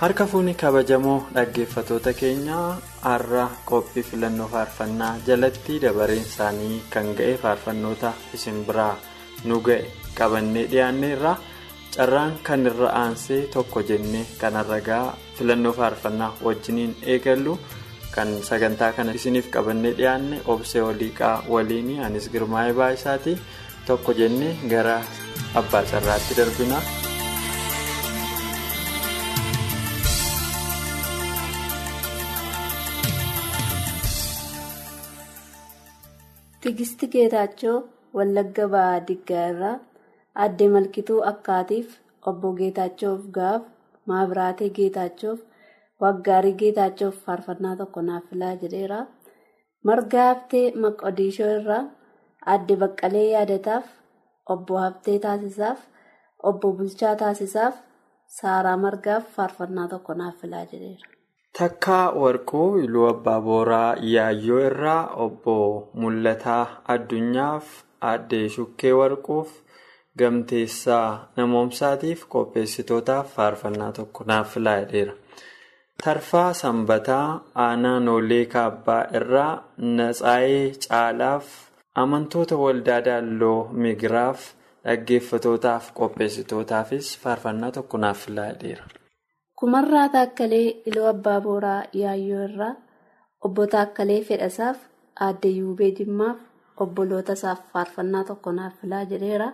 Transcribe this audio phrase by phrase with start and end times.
[0.00, 2.68] Harka fuunni kabajamoo dhaggeeffatoota keenyaa
[3.08, 8.94] har'a qophii filannoo faarfannaa jalatti dabareen isaanii kan ga'e faarfannoota isin biraa
[9.48, 9.84] nu ga'e
[10.18, 11.32] qabannee dhiyaanneerra
[11.96, 15.06] carraan kan irra aansee tokko jennee kan ragaa
[15.38, 17.54] filannoo faarfannaa wajjiniin eegallu
[18.14, 23.38] kan sagantaa kana isiniif qabannee dhiyaanne obsee oliiqaa waliin anis girmaa'ee baay'isaati
[23.86, 24.98] tokko jennee gara
[25.60, 26.78] abbaa carraatti darbina.
[36.64, 37.76] Tigisti Geetaachoo
[38.16, 39.74] Wallagga Ba'aa Diggaa irraa
[40.44, 41.88] Aadde Malkituu Akkaatiif
[42.30, 43.62] Obbo Geetaachoof Gaaf
[44.10, 45.40] Maabiraatee Geetaachoof
[46.04, 49.00] Waggaarii Geetaachoof faarfannaa tokko naaf filaa jedheera.
[49.90, 51.82] Margaa Haftee Maqodishoo irraa
[52.54, 53.90] Aadde Baqqalee Yaadataaf
[54.56, 55.80] Obbo Haftee Taasisaaf
[56.52, 57.82] Obbo Bulchaa Taasisaaf
[58.38, 61.08] Saaraa Margaaf faarfannaa tokko naaf filaa jedheera.
[61.58, 65.56] Takkaa Warquu Iluu Abbaa Booraa Yaayyoo irraa Obbo
[65.94, 66.64] Mul'ataa
[66.94, 67.66] Addunyaaf
[68.10, 69.52] Aadde Shukkee Warquuf
[70.18, 75.14] Gamteessaa Namoomsaatiif qopheessitootaaf faarfannaa tokko naaf filaa jedheera.
[76.04, 77.28] Tarfaa Sanbataa
[77.66, 79.52] Aanaa Noolee Kaabbaa irraa
[80.00, 81.46] Natsaayee Caalaaf
[82.04, 84.50] amantoota waldaa Daalloo Migiraaf
[84.84, 88.84] dhaggeeffatootaaf qopheessitootaafis faarfannaa tokko naaf filaa jedheera.
[89.58, 92.74] Kumarraa Taakkalee Iluu Abbaa Booraa Yaayyoo irraa
[93.44, 94.78] Obbo Taakkalee Fedhasaaf
[95.26, 96.38] Aadde Yuubee Jimmaaf
[96.84, 99.48] obboloota isaaf faarfannaa tokko naaf filaa jedheera.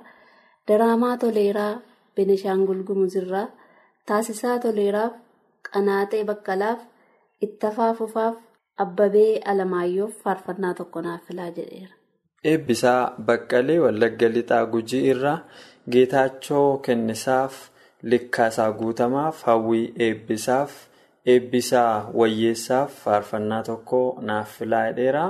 [0.69, 1.81] Daraamaa Toleeraa
[2.17, 3.47] Benishaangul Gumuz irraa
[4.07, 5.13] Taasisaa Toleeraaf
[5.71, 6.81] Qanaatee Baqqalaaf
[7.49, 8.37] Ittafaa Fufaaf
[8.85, 11.93] Abbabee Alamaayyoof faarfannaa tokko naaf filaa jedheera.
[12.45, 15.39] Eebbisaa Baqqalee Wallagga Lixaa Gujii irraa
[15.91, 17.61] Geetaachoo Kennisaaf.
[18.03, 20.73] Likkaasaa guutamaaf hawwii eebbisaaf
[21.33, 25.25] eebbisaa wayyeessaaf faarfannaa tokko naaf filaa jedheera.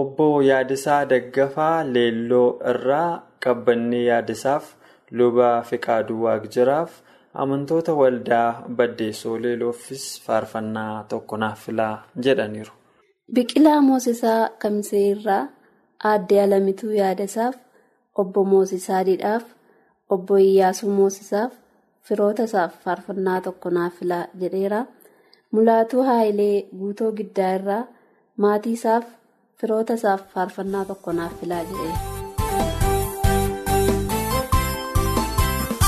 [0.00, 4.70] Obbo Yaadisaa Daggafaa Leelloo irraa qabbannee yaadisaaf
[5.10, 6.90] luba Fiqaaduu Waaqjiraaf
[7.44, 12.72] amantoota waldaa Baddeessoo Leelooffis faarfannaa tokko naaf filaa jedhaniiru.
[13.34, 15.42] Biqilaa Moosisaa Kamsee irraa
[16.10, 17.54] Aadde Alamituu Yaadasaaf
[18.14, 19.44] Obbo Moosisaa Didhaaf
[20.10, 21.52] Obbo Iyyaasuu Moosisaaf.
[22.08, 24.80] Firoota isaaf faarfannaa tokko naaf filaa jedheera.
[25.56, 27.82] Mulaatuu Haayilee Guutoo Giddaa irraa
[28.44, 29.04] maatii isaaf
[29.60, 31.98] firoota isaaf faarfannaa tokko naaf filaa jedheera.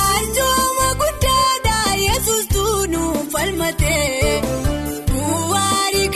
[0.05, 4.41] Arjooma guddaadhaa Yesuus tuunuu falmatee
[5.13, 6.09] bu'aarii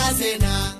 [0.00, 0.79] footoo kaseena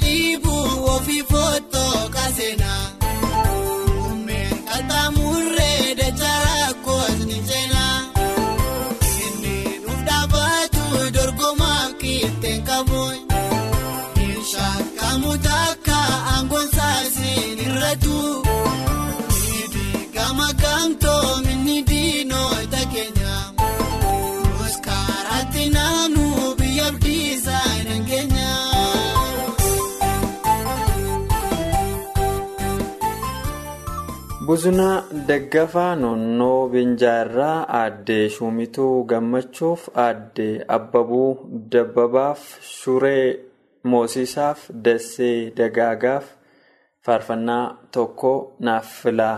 [0.00, 0.47] Otuuma
[34.48, 41.28] Buzuna Daggafaa Noonnoo Binjaarraa Aaddee Shumituu Gammachuuf Aaddee Abbabuu
[41.74, 43.26] Dabbabaaf Shuree
[43.84, 46.30] Moosisaaf Dassee Dagaagaaf
[47.04, 49.36] faarfannaa tokko naaf filaa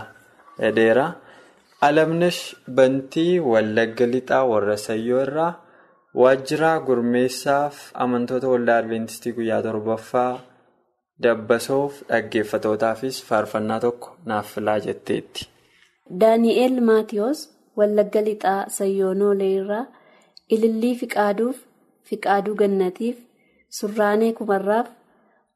[0.59, 1.07] jedheera.
[1.81, 2.41] Alamnash
[2.79, 5.51] Bantii Wallagga Lixaa warra Sayyoo irraa
[6.21, 10.31] waajjira gurmeessaaf amantoota waldaa Adwiintistii guyyaa torbaffaa
[11.23, 15.47] dabbasoof dhaggeeffatootaafis faarfannaa tokko naaf filaa jetteetti.
[16.21, 17.39] Daani'eel Maatiyos
[17.77, 19.85] Wallagga Lixaa Sayyoonoolee irraa
[20.55, 21.57] Ilillii Fiqaaduuf
[22.09, 23.17] Fiqaaduu Gannatiif
[23.79, 24.87] Surraanee Kumarraaf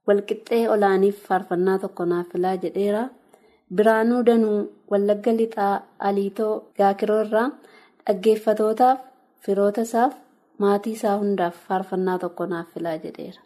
[0.08, 3.04] Walqixxee Olaaniif faarfannaa tokko naaf filaa jedheera.
[3.76, 4.60] Biraanuu Danuu
[4.92, 5.74] Wallagga Lixaa
[6.10, 7.48] Aliitoo Gaakiroo irraa
[8.08, 9.00] dhaggeeffatootaaf
[9.46, 10.14] firoota isaaf
[10.64, 13.42] maatii isaa hundaaf faarfannaa tokko naaf filaa jedheera.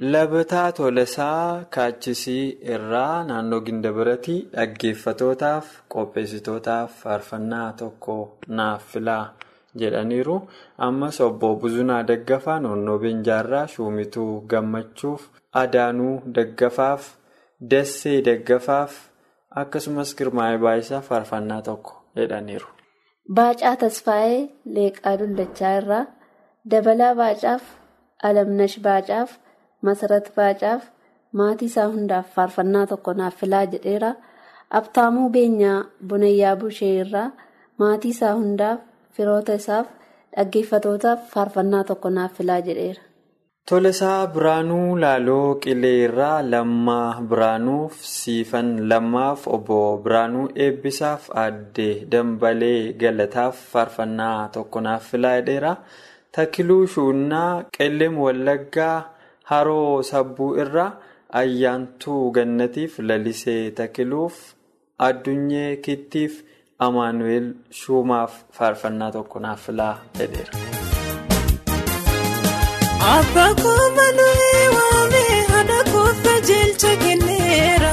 [0.00, 8.14] Labataa Tolasaa Kaachisii irraa naannoo Gindabiratii dhaggeeffatootaaf qopheessitootaaf faarfannaa tokko
[8.48, 9.34] naaf filaa
[9.82, 10.36] jedhaniiru.
[10.78, 17.10] Ammas obbo Buzunaa Daggafaa Noonnoo Beenjaarraa Shumituu Gammachuuf Adaanuu Daggafaaf
[17.70, 18.96] Dassee Daggafaaf
[19.64, 22.66] akkasumas Girmaa'ee Baayisaa faarfannaa tokko jedhaniiru.
[23.34, 26.04] Baacaa Tasfaayee Leeqaa Dullachaa irraa
[26.70, 27.62] Dabalaa Baacaaf
[28.22, 29.38] Alamnash Baacaaf
[29.88, 30.82] Masarat Baacaaf
[31.40, 34.10] maatii isaa hundaaf faarfannaa tokko naaf filaa jedheera.
[34.80, 37.30] Abtaamuu Beenyaa Bunayyaa Bushee irraa
[37.78, 38.80] maatii isaa hundaaf
[39.16, 39.86] firoota isaaf
[40.36, 43.02] dhaggeeffatootaaf faarfannaa tokko naaf filaa jedheera.
[43.70, 53.60] Tolasaa Biraanuu Laaloo Qilee irraa Lammaa Biraanuuf Siifan Lammaaf Obbo Biraanuu Eebbisaaf Aaddee Dambalee Galataaf
[53.74, 55.76] faarfannaa tokko naaf filaa jedheera.
[56.36, 58.96] Takiluu Shuunnaa Qellem Wallaggaa
[59.50, 60.92] Haroo Sabbuu irraa
[61.40, 64.36] Ayyaantuu Gannatiif Lalisee Takiluuf
[65.08, 66.42] Addunyee Kittiif
[66.86, 67.46] Amaanu'eel
[67.80, 70.52] Shuumaaf faarfannaa tokko naaf filaa jedheera.
[73.16, 77.92] Abbaa kooma nuyi waamee haadha koofa jecha kenneera.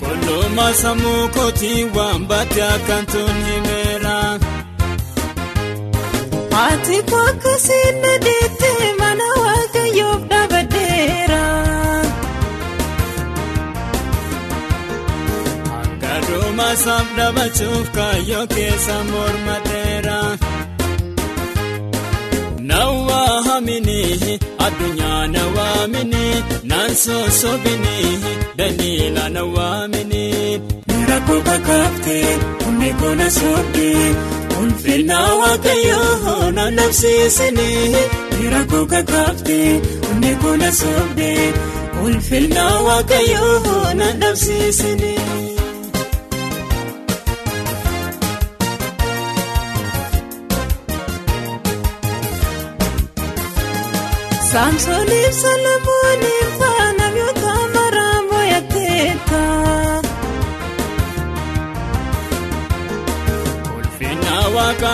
[0.00, 3.36] Qulqullummaa sammuu kootii waan baatee akkaan tun
[6.92, 7.02] himeera.
[7.02, 11.42] Ati akkasiin nadeettee mana waaqayyoof dhaabadheera.
[16.02, 20.18] Gaduma saaf dhabachuuf kaayyoo keessa mormateera.
[22.70, 24.00] Nawaa hamini
[24.66, 26.24] addunyaa nawaa mini
[26.70, 27.96] naan soosobini
[28.58, 30.24] daliila nawaa mini.
[31.08, 32.28] Rakkoo kakaaftee
[32.64, 34.04] humni koona soobdee
[34.62, 38.02] ulfinaa waaqayyoo na nabsiisanii.
[38.54, 39.70] Rakkoo kakaaftee
[40.06, 41.44] humni koona soobdee
[42.04, 45.18] ulfinaa waaqayyoo na nabsiisanii.
[54.52, 55.34] Saamsooniif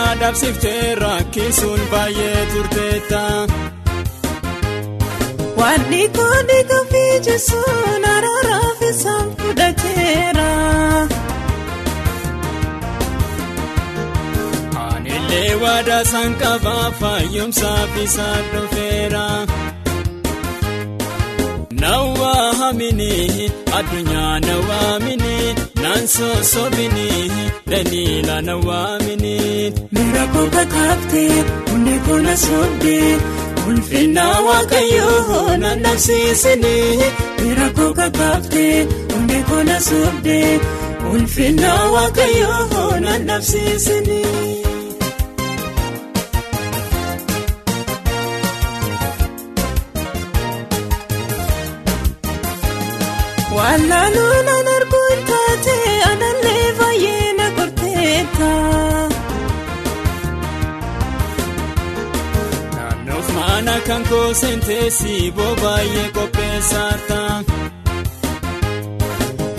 [0.09, 3.21] Solomoon dadhabsiftee rakkisuun baay'ee turteetta.
[5.59, 10.49] Wanni kooni kafii jechuun araaraaf isaan fudhateera.
[14.87, 19.25] Anillee waadaa isaan qabaa fayyumsaaf isaan dhufeera.
[21.81, 23.13] Nawwaa hamini
[23.77, 25.35] addunyaa nawaamini
[25.89, 27.09] naan sosobini
[27.71, 29.35] daliila nawaamini.
[29.93, 31.37] Miira kooka kaaftee
[31.69, 33.09] hundi koona soobdee
[33.69, 37.09] ulfinaa waaqayyoo na nabsiisanii.
[37.41, 38.77] Miira kooka kaaftee
[39.13, 40.59] hundi koona soobdee
[41.13, 44.55] ulfinaa waaqayyoo na nabsiisanii.
[53.55, 54.28] Wallaaluu
[63.89, 67.19] kan koosenteessi boo baay'ee qopheessaata.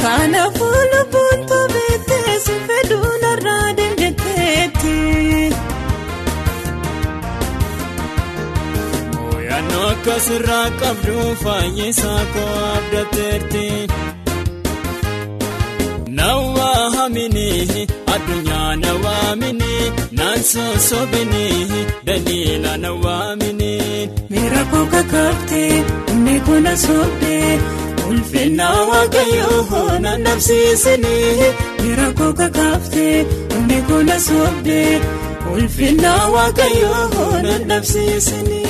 [0.03, 4.95] Kanaafuu lubbuun toobeettee si fedhuu narraa dandeetteetti.
[9.17, 13.60] Mooyannoo akkasirraa qabdu fayyisaa koo abdateerti.
[20.41, 23.73] Naan sosobini daliila nawaamini.
[24.31, 27.59] Miira kooka kaaftee hundi koona soobdee
[28.09, 31.53] ulfinaa waaqayyoo na nabsiisanii.
[31.83, 33.17] Miira kooka kaaftee
[33.55, 35.01] hundi koona soobdee
[35.55, 38.67] ulfinaa waaqayyoo na nabsiisanii.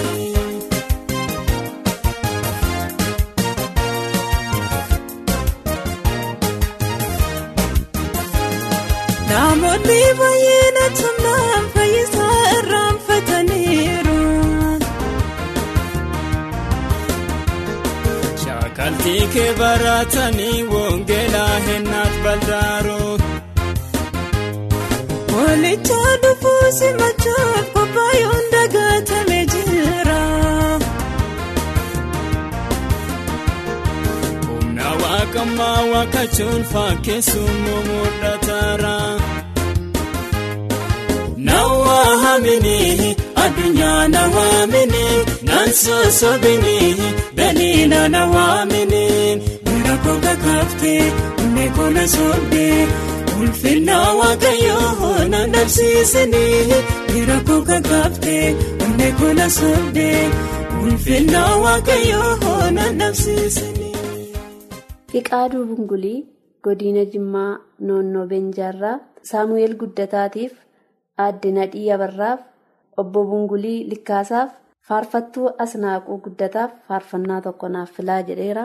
[9.31, 10.70] Namoonni baay'een
[19.11, 22.99] Kee baratanii woongeelaa hennaat baldaaru.
[25.35, 30.21] Walicha dhufuu simachuuf qophaayoon dagatamee jira.
[34.49, 38.97] Humna waaqammaa waaqachuun fakkeessuun mul'ataara.
[41.49, 45.30] Nawwaa hamini addunyaa nawaamini naan
[45.69, 46.95] sosobini
[47.37, 49.05] daliila nawaamini.
[49.67, 51.03] Miira kooka kaaftee
[51.39, 52.87] hundi koona soobdee
[53.41, 56.81] ulfinaa waaqayyoo na nabsiisanii.
[57.13, 58.47] Miira kooka kaaftee
[58.81, 60.21] hundi koona soobdee
[60.85, 63.95] ulfinaa waaqayyoo na nabsiisanii.
[65.13, 66.19] Fiqaaduu Bungulii
[66.65, 68.99] Godina Jimmaa Noonnoo Beenjaarraa
[69.31, 70.53] Saamu'eel Guddataatiif
[71.25, 72.41] Aadde Nadhii Abarraaf
[72.97, 74.51] Obbo Bungulii Likkaasaaf
[74.91, 78.65] Faarfattuu Asnaaquu Guddataaf faarfannaa tokko naaf filaa jedheera.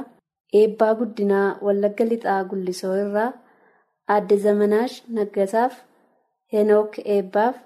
[0.60, 3.28] Eebbaa Guddinaa Wallagga Lixaa Gullisoo irraa
[4.16, 5.76] Aadde Zamanaash Naggasaaf
[6.54, 7.60] Henook Eebbaaf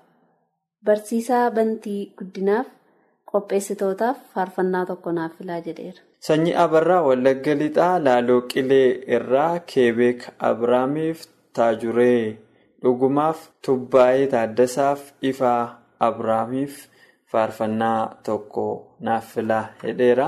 [0.85, 2.67] Barsiisaa Bantii Guddinaaf
[3.31, 6.01] qopheessitootaaf faarfannaa tokko naaf filaa jedheera.
[6.27, 8.87] Sanyii Abarraa Wallagga Lixaa Laaloo Qilee
[9.17, 12.37] irraa Keebeek Abiraamiif Taajuree
[12.83, 15.61] Dhugumaaf Tubbaayee Taaddasaaf Ifaa
[15.99, 16.87] Abiraamiif
[17.31, 18.65] faarfannaa tokko
[19.07, 20.27] naaf filaa jedheera.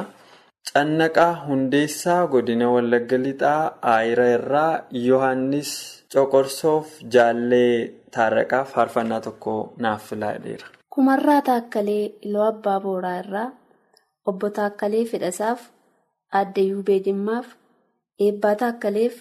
[0.74, 5.72] Cannaqaa Hundeessaa Godina Wallagga Lixaa Aayira irraa Yohaannis
[6.14, 7.74] Coqorsoof Jaallee
[8.16, 9.56] Taarraqaa faarfannaa tokko
[9.86, 10.68] naaf filaa jedheera.
[10.94, 13.50] Kumarraa Taakkalee Iloo Abbaa Booraa irraa
[14.26, 15.62] Obbo Taakkalee Fedhasaaf
[16.40, 17.48] Aadde Yuubee Jimmaaf
[18.26, 19.16] Eebbaa Taakkaleef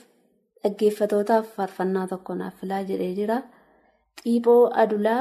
[0.62, 3.38] dhaggeeffatootaaf faarfannaa tokko naaf filaa jedhee jira.
[4.22, 5.20] Xiiphoo Adulaa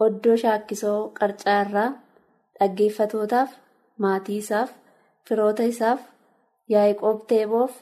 [0.00, 1.88] Oddoo Shaakkisoo Qarcaa irraa
[2.58, 3.50] dhaggeeffatootaaf
[4.04, 4.70] maatii isaaf
[5.28, 6.00] firoota isaaf
[6.74, 7.72] Yaa'iqoob Teeboof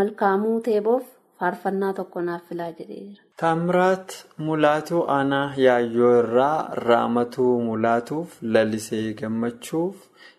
[0.00, 1.04] Malkaamuu Teeboof
[1.40, 3.22] faarfannaa tokko naaf filaa jedhee jira.
[3.42, 4.16] Taamiraat
[4.48, 9.96] Mulaatuu Aanaa Yaayyoo irraa Raamatuu Mulaatuuf Lalisee Gammachuuf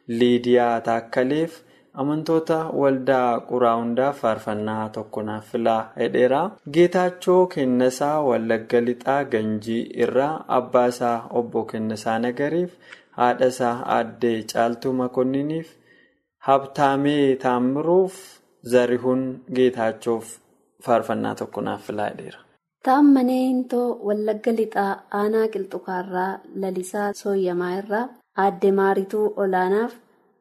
[0.07, 1.59] Liidiyaa Taakkaleef
[2.03, 6.41] amantoota waldaa quraa hundaaf faarfannaa tokko naaf filaa jedheera.
[6.73, 12.71] Geetaachoo Kennasaa Wallagga Lixaa Ganjii irraa abbaa isaa obbo Kennasaa Nagariif
[13.17, 15.73] haadha isaa aaddee Caaltuu Makonniniif
[16.47, 18.15] Habtaamee Taamiruuf
[18.75, 20.37] Zarihuun Geetaachoof
[20.85, 22.39] faarfannaa tokko naaf filaa jedheera.
[22.85, 26.31] Taammanee Hintoo Wallagga Lixaa Aanaa Qilxukaarraa
[26.63, 28.07] Lalisaa Sooyyamaa irraa
[28.45, 29.93] Aadde Maarituu Olaanaaf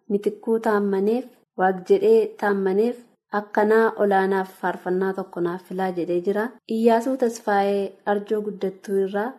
[0.08, 1.24] Mitikkuu Taammaneef
[1.58, 2.96] Waaqjedhee Taammaneef
[3.38, 6.44] Akkanaa Olaanaaf faarfannaa tokko naaf filaa jedhee jira.
[6.76, 9.32] Iyyaasuu Tasfaayee Arjoo Guddattuu irraa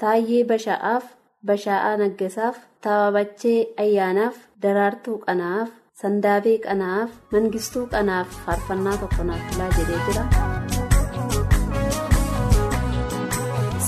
[0.00, 1.04] Taayyee Basha'aaf,
[1.46, 5.68] Basha'aa Naggasaaf, Taababachee Ayyaanaaf, Daraartuu Qanaaf,
[6.02, 10.24] Sandaabee Qanaaf, Mangistuu Qanaaf faarfannaa tokko naaf filaa jedhee jira.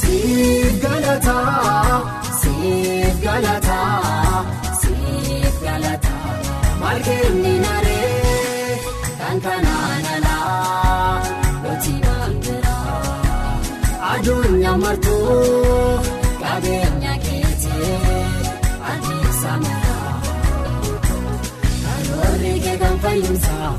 [0.01, 2.01] Siif galataa,
[2.41, 3.23] siif
[14.83, 16.01] martuu
[16.43, 17.97] qabeenya keetii
[19.63, 20.15] miraa.
[21.85, 23.73] Karoorri keekan fayyumsaa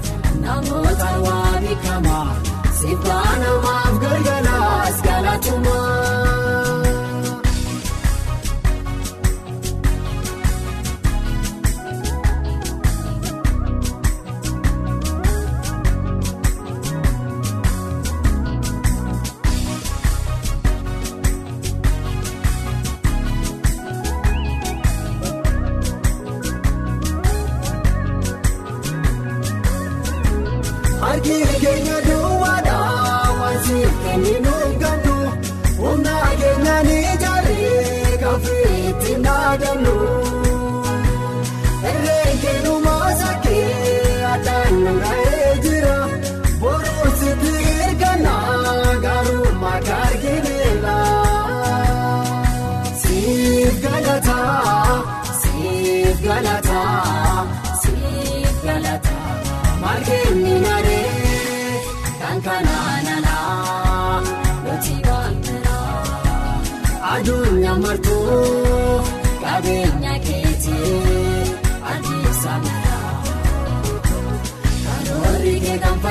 [0.43, 2.35] namoota waa beekamaa
[2.81, 6.08] sibbaa namaaf gargaaraas galatumaa.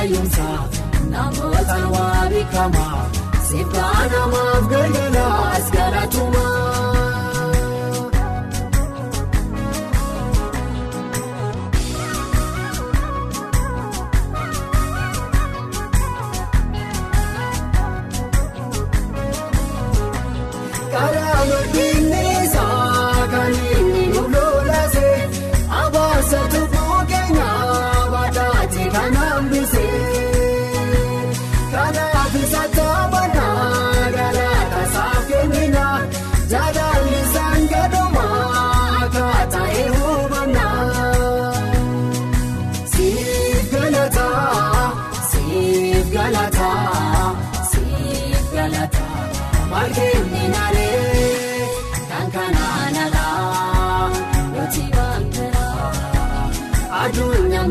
[0.09, 0.69] Keekan fayyumsaa
[1.11, 3.11] namoota waa beekamaa
[3.49, 6.58] sibbaa namaaf gargaaraas galatumaa.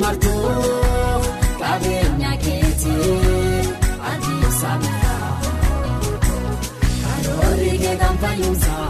[0.01, 0.51] Martuu
[1.61, 3.61] qabeenya keetii
[4.83, 5.31] miraa.
[7.03, 8.89] Karoorri keekan fayyumsaa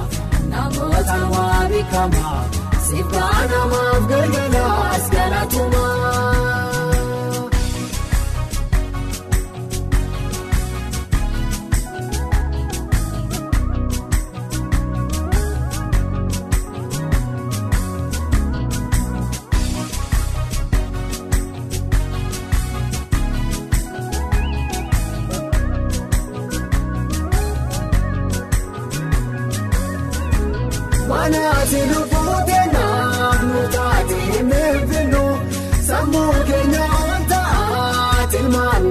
[0.52, 2.39] namoota waa beekamaa
[2.88, 6.07] sibbaa namaaf gargaaraas galatumaa.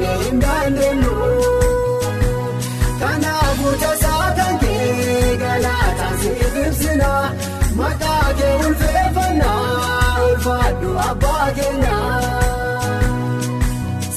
[0.06, 1.14] Tilmaamne hin dandeenyu.
[3.00, 7.10] Kanaafuu tasaa kan kee galaataa siif ibsina
[7.80, 11.98] maqaa kee ulfeeffannaa ulfaadhu abbaa keenya.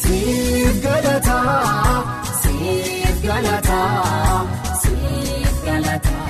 [0.02, 2.04] Siif galataa,
[2.41, 4.45] siif galataa,
[4.84, 6.28] siif galataa.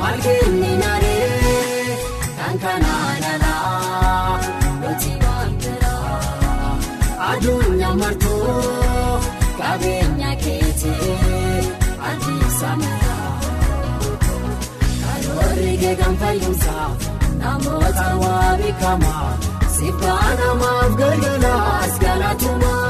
[0.00, 1.05] Margeenni naree
[16.38, 16.96] keekan fayyumsaa
[17.38, 19.38] namoota waa beekamaa
[19.76, 22.84] sibbaa namaaf gargaaraas galatumaa.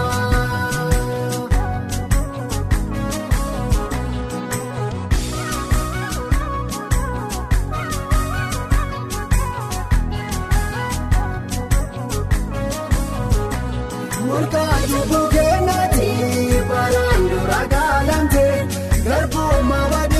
[14.26, 16.08] Murtaa'e bukkeenatti
[16.70, 18.44] baraan dura gaalamte
[19.06, 20.15] garbummaa badii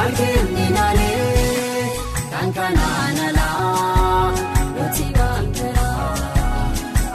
[0.00, 1.92] Maalkeenya naannee
[2.32, 4.32] kan kanaan alaa
[4.76, 6.06] nuti gaangeraa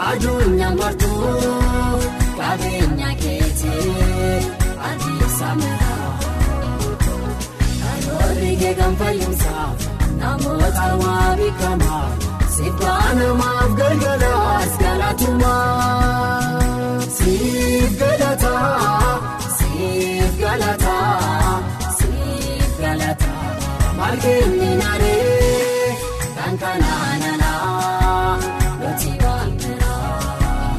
[0.10, 1.40] aduunyaa martuu
[2.40, 4.38] qabeenya keetii
[4.90, 5.96] adii sameera
[7.82, 9.90] karoorri keekan fayyumsaaf
[10.22, 12.06] namoota waa beekamaa
[12.58, 13.85] sibbaa namaaf galgalaas
[24.16, 25.92] Maalkeenya naannee
[26.36, 28.40] kan kanaan alaa
[28.82, 30.78] nuti gaangeraa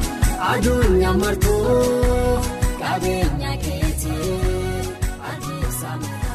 [0.51, 2.41] aduunyaa martuu
[2.81, 4.39] qabeenya keetii
[5.81, 6.33] sameera.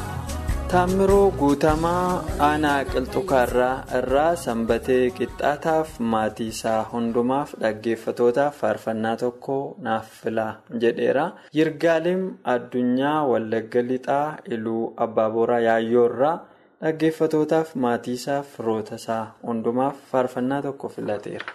[0.71, 10.53] Taamiroo guutamaa aanaa qilxukaarraa irraa sanbatee qixxaataaf maatii isaa hundumaaf dhaggeeffatootaaf faarfannaa tokko naaf filaa
[10.85, 11.27] jedheera.
[11.59, 12.23] Yirgaalim
[12.55, 16.35] addunyaa wallagga lixaa iluu abbaaboraa yaayyoo irraa
[16.83, 21.45] dhaggeeffatootaaf maatii isaaf firoota isaa hundumaaf faarfannaa tokko filateera.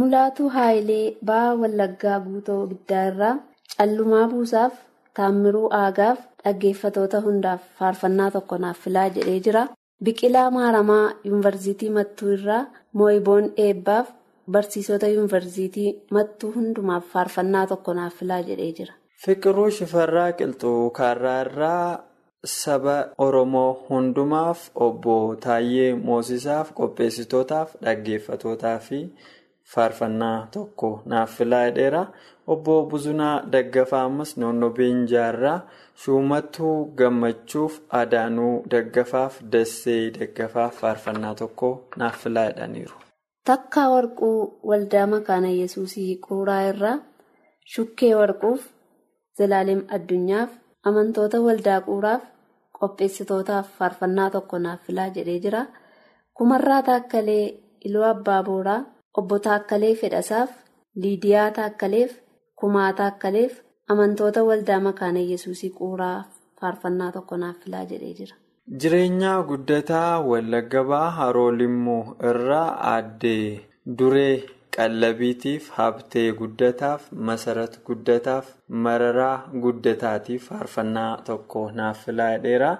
[0.00, 3.34] Mulaatuu Haayilee Ba'aa Wallaggaa Guutoo Giddaa irraa
[3.76, 4.72] Callumaa Buusaaf
[5.18, 9.66] Taammiruu Aagaaf dhaggeeffatoota hundaaf faarfannaa tokko naaf filaa jedhee jira.
[10.04, 14.08] Biqilaa Maaramaa Yuunivarsiitii Mattuu irraa Mooyiboon Eebbaaf
[14.56, 18.94] barsiisota Yuunivarsiitii Mattuu hundumaaf faarfannaa tokko naaf filaa jedhee jira.
[19.24, 21.98] Fiqiruu Shifarraa Qilxuu Kaarraa irraa
[22.44, 28.98] saba Oromoo hundumaaf obbo Taayyee Moosisaaf qopheessitootaaf dhaggeeffatootaa fi
[29.74, 32.06] faarfannaa tokko naaf filaa jedheera.
[32.46, 35.60] Obbo Buzunaa Daggafaa ammas naannoo Beenjaarraa
[36.04, 42.96] Shumattuu Gammachuuf Adaanuu Daggafaaf Dassee Daggafaaf faarfannaa tokko naaf filaa jedhaniiru.
[43.46, 46.96] Takkaa Warquu Waldaa Makaana Yesuusii Quuraa irraa
[47.74, 48.66] Shukkee Warquuf
[49.38, 50.50] Zalaalem Addunyaaf
[50.90, 52.22] amantoota waldaa Quuraaf
[52.82, 55.62] qopheessitootaaf faarfannaa tokko naaf filaa jedhee jira.
[56.38, 57.44] Kumarraa Taakkalee
[57.84, 58.80] Iluu Abbaa Booraa
[59.20, 60.50] Obbo Taakkalee Fedhasaaf
[61.02, 62.12] Liidiyaa Taakkaleef
[62.60, 63.58] Kumaa Taakkaleef
[63.94, 66.24] amantoota waldaa Makaana Yesuusii Quuraa
[66.60, 68.36] faarfannaa tokko naaf filaa jedhee jira.
[68.80, 73.60] Jireenya guddataa Wallagga Ba'aa Haroo Limmoo irraa aaddee
[73.98, 74.44] duree
[74.76, 78.46] qallabiitiif habtee guddataaf masarat guddataaf
[78.86, 82.70] mararaa guddataatiif faarfannaa tokko naaf filaa jedheera.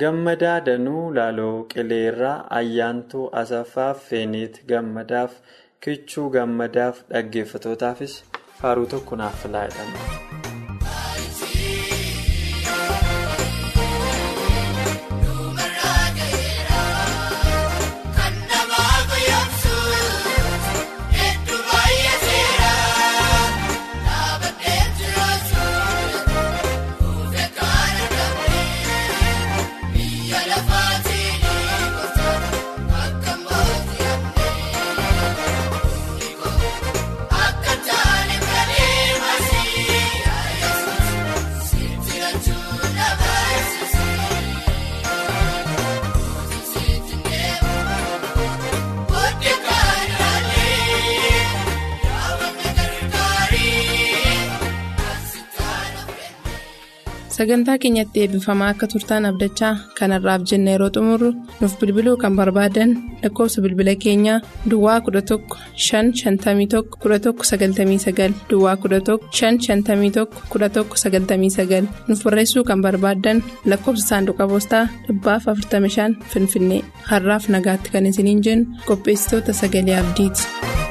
[0.00, 5.38] Gammadaa Danuu Laaloo Qileerraa Ayyaantuu Asaffaaf Feeneet Gammadaaf
[5.86, 8.20] Kichuu Gammadaaf dhaggeeffatootaafis
[8.60, 10.47] faaruu tokko naaf filaa jedhama.
[57.38, 61.28] Sagantaa keenyatti eebbifamaa akka turtaan abdachaa kanarraaf jenna yeroo xumurru
[61.60, 62.90] nuuf bilbiluu kan barbaadan
[63.22, 64.38] lakkoofsa bilbila keenyaa
[64.70, 65.38] duwwaa 11
[65.84, 76.30] 551 1199 duwwaa 11 551 1199 nuuf barreessuu kan barbaadan lakkoofsa saanduqa poostaa dhibbaaf 45
[76.34, 80.87] finfinnee har'aaf nagaatti kan isiniin jennu qopheessitoota sagalee abdiiti.